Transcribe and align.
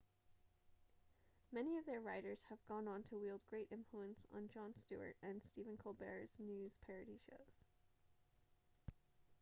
many 1.51 1.77
of 1.77 1.85
their 1.85 2.01
writers 2.01 2.43
have 2.49 2.65
gone 2.67 2.87
on 2.87 3.03
to 3.03 3.19
wield 3.19 3.43
great 3.51 3.67
influence 3.71 4.25
on 4.35 4.47
jon 4.47 4.73
stewart 4.75 5.15
and 5.21 5.43
stephen 5.43 5.77
colbert's 5.77 6.39
news 6.39 6.79
parody 6.87 7.19
shows 7.29 7.65